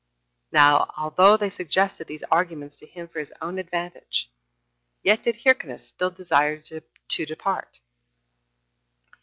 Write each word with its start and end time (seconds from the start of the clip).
3. 0.49 0.57
Now 0.57 0.93
although 0.97 1.37
they 1.37 1.51
suggested 1.51 2.07
these 2.07 2.23
arguments 2.31 2.75
to 2.77 2.87
him 2.87 3.07
for 3.07 3.19
his 3.19 3.31
own 3.39 3.59
advantage, 3.59 4.31
yet 5.03 5.21
did 5.21 5.43
Hyrcanus 5.45 5.89
still 5.89 6.09
desire 6.09 6.59
to 6.59 7.25
depart. 7.27 7.79